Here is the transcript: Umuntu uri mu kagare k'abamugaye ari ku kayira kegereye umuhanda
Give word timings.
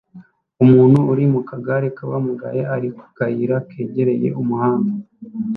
Umuntu 0.63 0.99
uri 1.11 1.23
mu 1.33 1.41
kagare 1.49 1.87
k'abamugaye 1.97 2.61
ari 2.75 2.89
ku 2.97 3.05
kayira 3.17 3.57
kegereye 3.69 4.27
umuhanda 4.41 4.93